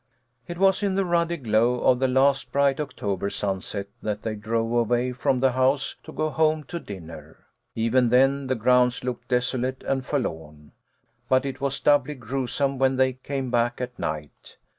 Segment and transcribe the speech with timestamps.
[0.47, 3.21] It was in the ruddy glow of the last bright Octo A HALLOWE'EN PARTY.
[3.21, 7.45] 149 her sunset that they drove away from the house to go home to dinner.
[7.75, 10.71] Even then the grounds looked desolate and forlorn;
[11.29, 14.57] but it was doubly grue some when they came back at night.